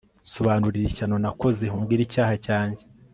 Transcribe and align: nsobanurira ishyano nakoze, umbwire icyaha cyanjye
nsobanurira 0.25 0.87
ishyano 0.89 1.15
nakoze, 1.23 1.63
umbwire 1.75 2.01
icyaha 2.05 2.33
cyanjye 2.45 2.83